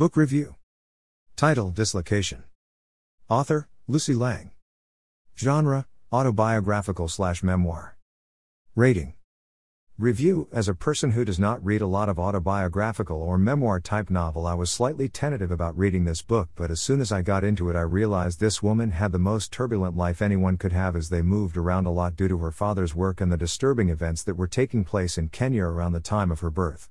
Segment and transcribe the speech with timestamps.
[0.00, 0.54] Book Review.
[1.36, 2.44] Title Dislocation.
[3.28, 4.52] Author Lucy Lang.
[5.36, 7.98] Genre Autobiographical slash memoir.
[8.74, 9.12] Rating
[9.98, 14.08] Review As a person who does not read a lot of autobiographical or memoir type
[14.08, 17.44] novel, I was slightly tentative about reading this book, but as soon as I got
[17.44, 21.10] into it, I realized this woman had the most turbulent life anyone could have as
[21.10, 24.38] they moved around a lot due to her father's work and the disturbing events that
[24.38, 26.88] were taking place in Kenya around the time of her birth.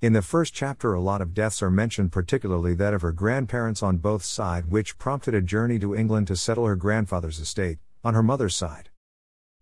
[0.00, 3.82] In the first chapter, a lot of deaths are mentioned, particularly that of her grandparents
[3.82, 8.14] on both sides, which prompted a journey to England to settle her grandfather's estate, on
[8.14, 8.90] her mother's side.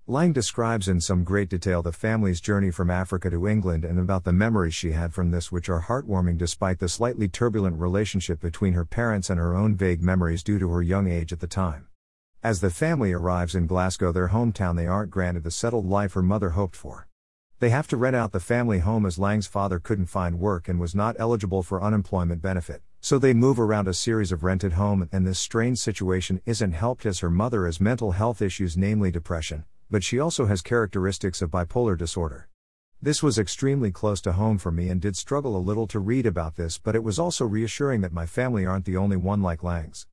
[0.07, 4.25] Lang describes in some great detail the family's journey from Africa to England and about
[4.25, 8.75] the memories she had from this, which are heartwarming despite the slightly turbulent relationship between
[8.75, 11.87] her parents and her own vague memories due to her young age at the time.
[12.43, 16.23] As the family arrives in Glasgow, their hometown, they aren't granted the settled life her
[16.23, 17.09] mother hoped for.
[17.59, 20.79] They have to rent out the family home as Lang's father couldn't find work and
[20.79, 25.09] was not eligible for unemployment benefit, so they move around a series of rented home
[25.11, 29.65] and this strange situation isn't helped as her mother has mental health issues namely depression,
[29.91, 32.51] but she also has characteristics of bipolar disorder.
[33.01, 36.27] This was extremely close to home for me and did struggle a little to read
[36.27, 39.63] about this, but it was also reassuring that my family aren't the only one like
[39.63, 40.07] Lang's.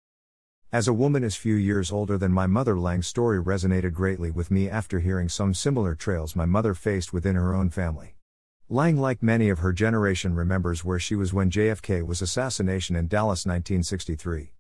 [0.74, 4.50] As a woman as few years older than my mother, Lang's story resonated greatly with
[4.50, 8.16] me after hearing some similar trails my mother faced within her own family.
[8.70, 13.08] Lang, like many of her generation, remembers where she was when JFK was assassination in
[13.08, 14.54] Dallas 1963.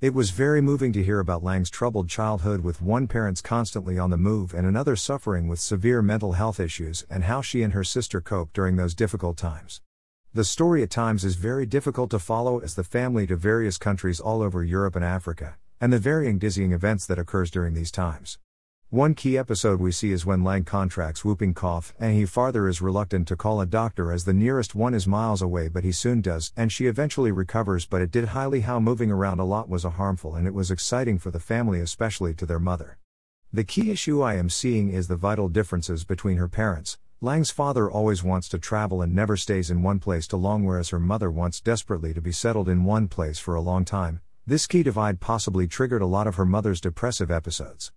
[0.00, 4.10] It was very moving to hear about Lang's troubled childhood with one parent's constantly on
[4.10, 7.82] the move and another suffering with severe mental health issues and how she and her
[7.82, 9.80] sister coped during those difficult times.
[10.36, 14.20] The story at times is very difficult to follow as the family to various countries
[14.20, 18.38] all over Europe and Africa, and the varying dizzying events that occurs during these times.
[18.90, 22.82] One key episode we see is when Lang contracts whooping cough, and he farther is
[22.82, 26.20] reluctant to call a doctor as the nearest one is miles away, but he soon
[26.20, 27.86] does, and she eventually recovers.
[27.86, 30.70] But it did highly how moving around a lot was a harmful, and it was
[30.70, 32.98] exciting for the family, especially to their mother.
[33.54, 36.98] The key issue I am seeing is the vital differences between her parents.
[37.22, 40.90] Lang's father always wants to travel and never stays in one place too long, whereas
[40.90, 44.20] her mother wants desperately to be settled in one place for a long time.
[44.46, 47.90] This key divide possibly triggered a lot of her mother's depressive episodes.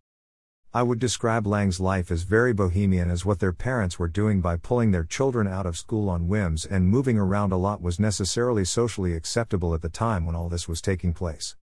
[0.74, 4.56] I would describe Lang's life as very bohemian, as what their parents were doing by
[4.56, 8.64] pulling their children out of school on whims and moving around a lot was necessarily
[8.64, 11.58] socially acceptable at the time when all this was taking place.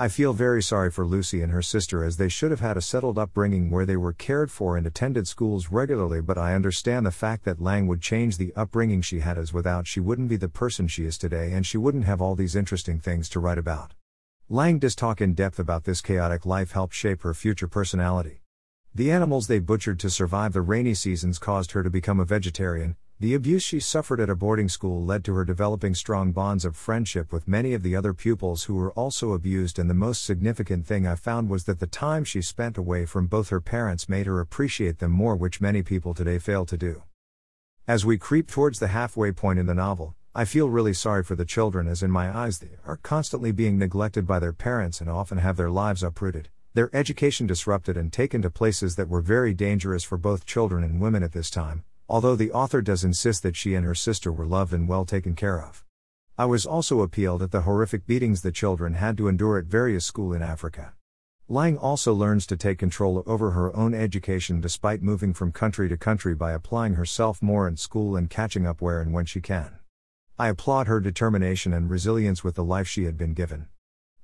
[0.00, 2.80] I feel very sorry for Lucy and her sister as they should have had a
[2.80, 7.10] settled upbringing where they were cared for and attended schools regularly, but I understand the
[7.10, 10.48] fact that Lang would change the upbringing she had as without she wouldn't be the
[10.48, 13.94] person she is today and she wouldn't have all these interesting things to write about.
[14.48, 18.42] Lang does talk in depth about this chaotic life helped shape her future personality.
[18.94, 22.94] The animals they butchered to survive the rainy seasons caused her to become a vegetarian.
[23.20, 26.76] The abuse she suffered at a boarding school led to her developing strong bonds of
[26.76, 30.86] friendship with many of the other pupils who were also abused, and the most significant
[30.86, 34.26] thing I found was that the time she spent away from both her parents made
[34.26, 37.02] her appreciate them more, which many people today fail to do.
[37.88, 41.34] As we creep towards the halfway point in the novel, I feel really sorry for
[41.34, 45.10] the children, as in my eyes, they are constantly being neglected by their parents and
[45.10, 49.52] often have their lives uprooted their education disrupted and taken to places that were very
[49.52, 53.56] dangerous for both children and women at this time, although the author does insist that
[53.56, 55.84] she and her sister were loved and well taken care of.
[56.38, 60.04] I was also appealed at the horrific beatings the children had to endure at various
[60.04, 60.94] schools in Africa.
[61.48, 65.96] Lang also learns to take control over her own education despite moving from country to
[65.96, 69.78] country by applying herself more in school and catching up where and when she can.
[70.38, 73.68] I applaud her determination and resilience with the life she had been given.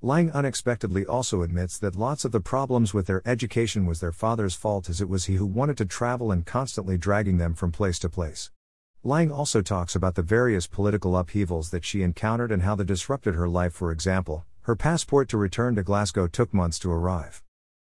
[0.05, 4.55] Lang unexpectedly also admits that lots of the problems with their education was their father's
[4.55, 7.99] fault as it was he who wanted to travel and constantly dragging them from place
[8.01, 8.51] to place.
[9.03, 13.35] Lang also talks about the various political upheavals that she encountered and how they disrupted
[13.35, 13.73] her life.
[13.73, 17.43] For example, her passport to return to Glasgow took months to arrive.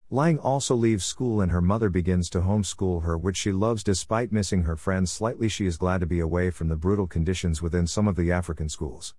[0.09, 4.33] Lang also leaves school and her mother begins to homeschool her, which she loves despite
[4.33, 5.47] missing her friends slightly.
[5.47, 8.67] She is glad to be away from the brutal conditions within some of the African
[8.67, 9.15] schools.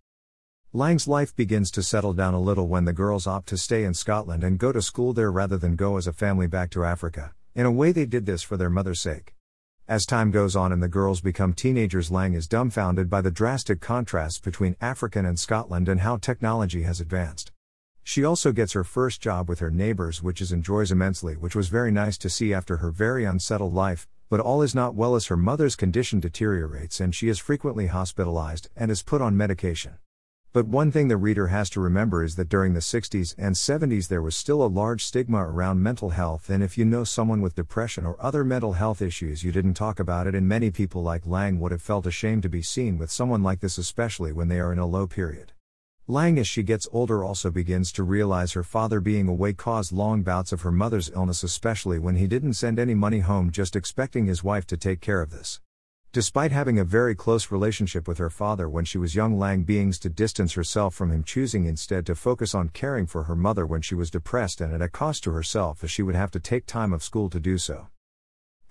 [0.73, 3.93] Lang's life begins to settle down a little when the girls opt to stay in
[3.93, 7.33] Scotland and go to school there rather than go as a family back to Africa.
[7.57, 9.35] In a way, they did this for their mother's sake.
[9.89, 13.81] As time goes on and the girls become teenagers, Lang is dumbfounded by the drastic
[13.81, 17.51] contrasts between African and Scotland and how technology has advanced.
[18.05, 21.67] She also gets her first job with her neighbors, which is enjoys immensely, which was
[21.67, 25.27] very nice to see after her very unsettled life, but all is not well as
[25.27, 29.99] her mother's condition deteriorates and she is frequently hospitalized and is put on medication.
[30.53, 34.09] But one thing the reader has to remember is that during the 60s and 70s
[34.09, 37.55] there was still a large stigma around mental health, and if you know someone with
[37.55, 41.25] depression or other mental health issues, you didn't talk about it, and many people like
[41.25, 44.59] Lang would have felt ashamed to be seen with someone like this, especially when they
[44.59, 45.53] are in a low period.
[46.09, 50.25] Lang, as she gets older, also begins to realize her father being away caused long
[50.25, 54.27] bouts of her mother's illness, especially when he didn't send any money home, just expecting
[54.27, 55.61] his wife to take care of this.
[56.13, 59.97] Despite having a very close relationship with her father when she was young, Lang beings
[60.01, 63.81] to distance herself from him, choosing instead to focus on caring for her mother when
[63.81, 66.67] she was depressed and at a cost to herself, as she would have to take
[66.67, 67.87] time of school to do so.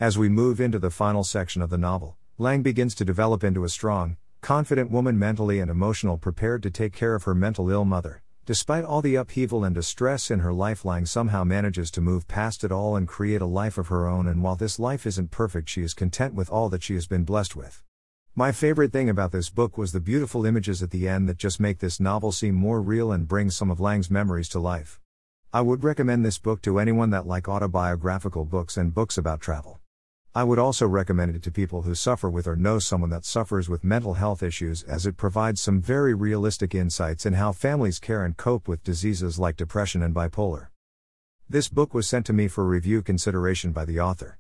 [0.01, 3.63] As we move into the final section of the novel, Lang begins to develop into
[3.63, 7.85] a strong, confident woman mentally and emotional prepared to take care of her mental ill
[7.85, 8.21] mother.
[8.49, 12.63] Despite all the upheaval and distress in her life, Lang somehow manages to move past
[12.63, 14.25] it all and create a life of her own.
[14.25, 17.25] And while this life isn't perfect, she is content with all that she has been
[17.25, 17.83] blessed with.
[18.33, 21.59] My favorite thing about this book was the beautiful images at the end that just
[21.59, 24.99] make this novel seem more real and bring some of Lang's memories to life.
[25.53, 29.78] I would recommend this book to anyone that like autobiographical books and books about travel.
[30.35, 33.67] I would also recommend it to people who suffer with or know someone that suffers
[33.67, 38.23] with mental health issues as it provides some very realistic insights in how families care
[38.23, 40.67] and cope with diseases like depression and bipolar.
[41.49, 44.37] This book was sent to me for review consideration by the author.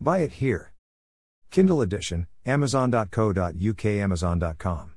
[0.00, 0.72] Buy it here.
[1.50, 4.91] Kindle edition, amazon.co.uk, amazon.com.